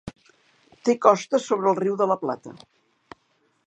[0.89, 2.59] Té costes sobre el Riu de la Plata.